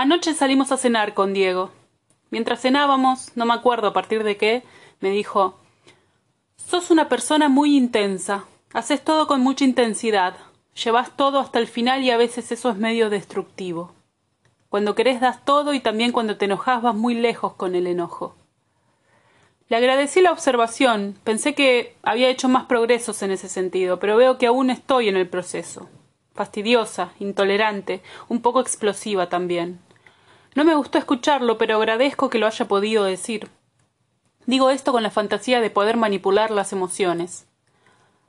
Anoche 0.00 0.32
salimos 0.32 0.70
a 0.70 0.76
cenar 0.76 1.12
con 1.12 1.34
Diego. 1.34 1.72
Mientras 2.30 2.60
cenábamos, 2.60 3.32
no 3.34 3.46
me 3.46 3.52
acuerdo 3.52 3.88
a 3.88 3.92
partir 3.92 4.22
de 4.22 4.36
qué, 4.36 4.62
me 5.00 5.10
dijo 5.10 5.58
Sos 6.56 6.92
una 6.92 7.08
persona 7.08 7.48
muy 7.48 7.76
intensa. 7.76 8.44
Haces 8.72 9.02
todo 9.02 9.26
con 9.26 9.40
mucha 9.40 9.64
intensidad. 9.64 10.36
Llevas 10.84 11.16
todo 11.16 11.40
hasta 11.40 11.58
el 11.58 11.66
final 11.66 12.04
y 12.04 12.12
a 12.12 12.16
veces 12.16 12.52
eso 12.52 12.70
es 12.70 12.76
medio 12.76 13.10
destructivo. 13.10 13.92
Cuando 14.68 14.94
querés 14.94 15.20
das 15.20 15.44
todo 15.44 15.74
y 15.74 15.80
también 15.80 16.12
cuando 16.12 16.36
te 16.36 16.44
enojas 16.44 16.80
vas 16.80 16.94
muy 16.94 17.14
lejos 17.14 17.54
con 17.54 17.74
el 17.74 17.88
enojo. 17.88 18.36
Le 19.68 19.78
agradecí 19.78 20.20
la 20.20 20.30
observación, 20.30 21.18
pensé 21.24 21.56
que 21.56 21.96
había 22.04 22.30
hecho 22.30 22.48
más 22.48 22.66
progresos 22.66 23.20
en 23.22 23.32
ese 23.32 23.48
sentido, 23.48 23.98
pero 23.98 24.16
veo 24.16 24.38
que 24.38 24.46
aún 24.46 24.70
estoy 24.70 25.08
en 25.08 25.16
el 25.16 25.28
proceso. 25.28 25.88
Fastidiosa, 26.34 27.14
intolerante, 27.18 28.00
un 28.28 28.42
poco 28.42 28.60
explosiva 28.60 29.28
también. 29.28 29.80
No 30.58 30.64
me 30.64 30.74
gustó 30.74 30.98
escucharlo, 30.98 31.56
pero 31.56 31.76
agradezco 31.76 32.30
que 32.30 32.40
lo 32.40 32.48
haya 32.48 32.66
podido 32.66 33.04
decir. 33.04 33.48
Digo 34.44 34.70
esto 34.70 34.90
con 34.90 35.04
la 35.04 35.10
fantasía 35.12 35.60
de 35.60 35.70
poder 35.70 35.96
manipular 35.96 36.50
las 36.50 36.72
emociones. 36.72 37.46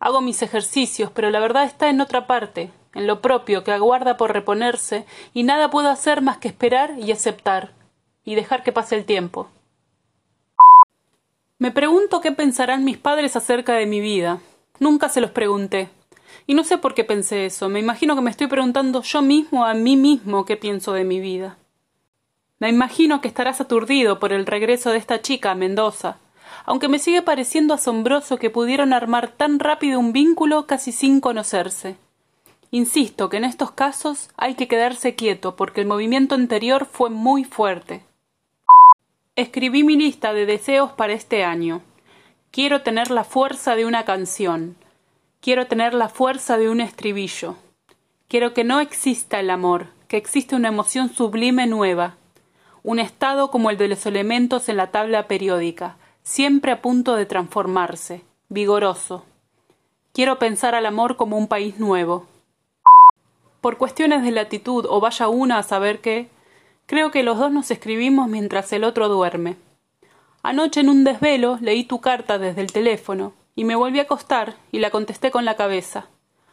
Hago 0.00 0.20
mis 0.20 0.42
ejercicios, 0.42 1.12
pero 1.14 1.30
la 1.30 1.38
verdad 1.38 1.62
está 1.62 1.88
en 1.88 2.00
otra 2.00 2.26
parte, 2.26 2.72
en 2.94 3.06
lo 3.06 3.22
propio, 3.22 3.62
que 3.62 3.70
aguarda 3.70 4.16
por 4.16 4.32
reponerse, 4.32 5.06
y 5.34 5.44
nada 5.44 5.70
puedo 5.70 5.88
hacer 5.88 6.20
más 6.20 6.38
que 6.38 6.48
esperar 6.48 6.94
y 6.98 7.12
aceptar, 7.12 7.74
y 8.24 8.34
dejar 8.34 8.64
que 8.64 8.72
pase 8.72 8.96
el 8.96 9.04
tiempo. 9.04 9.46
Me 11.60 11.70
pregunto 11.70 12.20
qué 12.20 12.32
pensarán 12.32 12.84
mis 12.84 12.98
padres 12.98 13.36
acerca 13.36 13.74
de 13.74 13.86
mi 13.86 14.00
vida. 14.00 14.40
Nunca 14.80 15.08
se 15.10 15.20
los 15.20 15.30
pregunté. 15.30 15.90
Y 16.48 16.54
no 16.54 16.64
sé 16.64 16.76
por 16.76 16.92
qué 16.92 17.04
pensé 17.04 17.46
eso. 17.46 17.68
Me 17.68 17.78
imagino 17.78 18.16
que 18.16 18.22
me 18.22 18.32
estoy 18.32 18.48
preguntando 18.48 19.02
yo 19.02 19.22
mismo 19.22 19.64
a 19.64 19.74
mí 19.74 19.96
mismo 19.96 20.44
qué 20.44 20.56
pienso 20.56 20.92
de 20.92 21.04
mi 21.04 21.20
vida. 21.20 21.56
Me 22.58 22.70
imagino 22.70 23.20
que 23.20 23.28
estarás 23.28 23.60
aturdido 23.60 24.18
por 24.18 24.32
el 24.32 24.46
regreso 24.46 24.90
de 24.90 24.96
esta 24.96 25.20
chica 25.20 25.50
a 25.50 25.54
Mendoza, 25.54 26.16
aunque 26.64 26.88
me 26.88 26.98
sigue 26.98 27.20
pareciendo 27.20 27.74
asombroso 27.74 28.38
que 28.38 28.48
pudieron 28.48 28.94
armar 28.94 29.28
tan 29.28 29.58
rápido 29.58 30.00
un 30.00 30.12
vínculo 30.12 30.66
casi 30.66 30.90
sin 30.90 31.20
conocerse. 31.20 31.96
Insisto 32.70 33.28
que 33.28 33.36
en 33.36 33.44
estos 33.44 33.72
casos 33.72 34.30
hay 34.36 34.54
que 34.54 34.68
quedarse 34.68 35.14
quieto 35.14 35.54
porque 35.54 35.82
el 35.82 35.86
movimiento 35.86 36.34
anterior 36.34 36.86
fue 36.86 37.10
muy 37.10 37.44
fuerte. 37.44 38.02
Escribí 39.36 39.84
mi 39.84 39.96
lista 39.96 40.32
de 40.32 40.46
deseos 40.46 40.92
para 40.92 41.12
este 41.12 41.44
año. 41.44 41.82
Quiero 42.50 42.80
tener 42.80 43.10
la 43.10 43.24
fuerza 43.24 43.76
de 43.76 43.84
una 43.84 44.06
canción. 44.06 44.76
Quiero 45.42 45.66
tener 45.66 45.92
la 45.92 46.08
fuerza 46.08 46.56
de 46.56 46.70
un 46.70 46.80
estribillo. 46.80 47.56
Quiero 48.28 48.54
que 48.54 48.64
no 48.64 48.80
exista 48.80 49.38
el 49.40 49.50
amor, 49.50 49.88
que 50.08 50.16
existe 50.16 50.56
una 50.56 50.68
emoción 50.68 51.10
sublime 51.10 51.66
nueva, 51.66 52.16
un 52.86 53.00
estado 53.00 53.50
como 53.50 53.70
el 53.70 53.76
de 53.76 53.88
los 53.88 54.06
elementos 54.06 54.68
en 54.68 54.76
la 54.76 54.92
tabla 54.92 55.26
periódica, 55.26 55.96
siempre 56.22 56.70
a 56.70 56.80
punto 56.80 57.16
de 57.16 57.26
transformarse, 57.26 58.22
vigoroso. 58.48 59.24
Quiero 60.12 60.38
pensar 60.38 60.76
al 60.76 60.86
amor 60.86 61.16
como 61.16 61.36
un 61.36 61.48
país 61.48 61.80
nuevo. 61.80 62.26
Por 63.60 63.76
cuestiones 63.76 64.22
de 64.22 64.30
latitud 64.30 64.86
o 64.88 65.00
vaya 65.00 65.26
una 65.26 65.58
a 65.58 65.62
saber 65.64 66.00
qué, 66.00 66.30
Creo 66.86 67.10
que 67.10 67.24
los 67.24 67.36
dos 67.36 67.50
nos 67.50 67.72
escribimos 67.72 68.28
mientras 68.28 68.72
el 68.72 68.84
otro 68.84 69.08
duerme. 69.08 69.56
Anoche 70.44 70.78
en 70.78 70.88
un 70.88 71.02
desvelo 71.02 71.58
leí 71.60 71.82
tu 71.82 72.00
carta 72.00 72.38
desde 72.38 72.60
el 72.60 72.70
teléfono 72.70 73.32
y 73.56 73.64
me 73.64 73.74
volví 73.74 73.98
a 73.98 74.02
acostar 74.02 74.54
y 74.70 74.78
la 74.78 74.90
contesté 74.90 75.32
con 75.32 75.44
la 75.44 75.56
cabeza. 75.56 76.06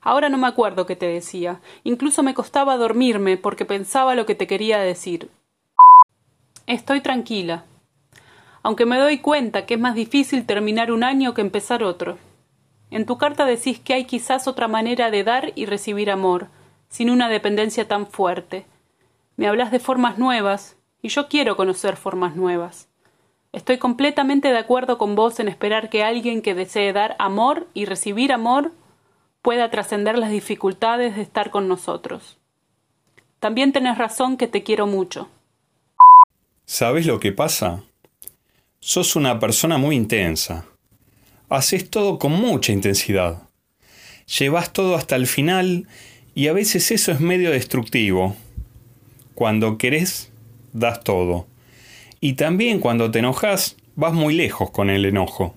Ahora 0.00 0.28
no 0.28 0.38
me 0.38 0.48
acuerdo 0.48 0.84
qué 0.86 0.96
te 0.96 1.06
decía. 1.06 1.60
Incluso 1.84 2.24
me 2.24 2.34
costaba 2.34 2.76
dormirme 2.76 3.36
porque 3.36 3.64
pensaba 3.64 4.16
lo 4.16 4.26
que 4.26 4.34
te 4.34 4.48
quería 4.48 4.80
decir. 4.80 5.30
Estoy 6.66 7.00
tranquila. 7.00 7.64
Aunque 8.62 8.86
me 8.86 8.98
doy 8.98 9.18
cuenta 9.18 9.66
que 9.66 9.74
es 9.74 9.80
más 9.80 9.94
difícil 9.94 10.46
terminar 10.46 10.90
un 10.90 11.04
año 11.04 11.32
que 11.32 11.40
empezar 11.40 11.84
otro. 11.84 12.18
En 12.90 13.06
tu 13.06 13.18
carta 13.18 13.44
decís 13.44 13.78
que 13.78 13.94
hay 13.94 14.04
quizás 14.04 14.48
otra 14.48 14.66
manera 14.66 15.10
de 15.10 15.22
dar 15.22 15.52
y 15.54 15.66
recibir 15.66 16.10
amor, 16.10 16.48
sin 16.88 17.10
una 17.10 17.28
dependencia 17.28 17.86
tan 17.86 18.06
fuerte, 18.06 18.66
me 19.36 19.46
hablas 19.46 19.70
de 19.70 19.78
formas 19.78 20.18
nuevas, 20.18 20.76
y 21.02 21.08
yo 21.08 21.28
quiero 21.28 21.56
conocer 21.56 21.96
formas 21.96 22.36
nuevas. 22.36 22.88
Estoy 23.52 23.78
completamente 23.78 24.48
de 24.48 24.58
acuerdo 24.58 24.98
con 24.98 25.14
vos 25.14 25.38
en 25.40 25.48
esperar 25.48 25.88
que 25.90 26.02
alguien 26.02 26.42
que 26.42 26.54
desee 26.54 26.92
dar 26.92 27.16
amor 27.18 27.68
y 27.74 27.84
recibir 27.84 28.32
amor 28.32 28.72
pueda 29.42 29.70
trascender 29.70 30.18
las 30.18 30.30
dificultades 30.30 31.16
de 31.16 31.22
estar 31.22 31.50
con 31.50 31.68
nosotros. 31.68 32.38
También 33.38 33.72
tenés 33.72 33.98
razón 33.98 34.36
que 34.36 34.48
te 34.48 34.62
quiero 34.62 34.86
mucho. 34.86 35.28
¿Sabes 36.68 37.06
lo 37.06 37.20
que 37.20 37.30
pasa? 37.30 37.84
Sos 38.80 39.14
una 39.14 39.38
persona 39.38 39.78
muy 39.78 39.94
intensa. 39.94 40.66
Haces 41.48 41.88
todo 41.88 42.18
con 42.18 42.32
mucha 42.32 42.72
intensidad. 42.72 43.44
Llevas 44.38 44.72
todo 44.72 44.96
hasta 44.96 45.14
el 45.14 45.28
final 45.28 45.86
y 46.34 46.48
a 46.48 46.52
veces 46.52 46.90
eso 46.90 47.12
es 47.12 47.20
medio 47.20 47.52
destructivo. 47.52 48.34
Cuando 49.36 49.78
querés, 49.78 50.32
das 50.72 51.04
todo. 51.04 51.46
Y 52.20 52.32
también 52.32 52.80
cuando 52.80 53.12
te 53.12 53.20
enojas, 53.20 53.76
vas 53.94 54.12
muy 54.12 54.34
lejos 54.34 54.72
con 54.72 54.90
el 54.90 55.04
enojo. 55.04 55.54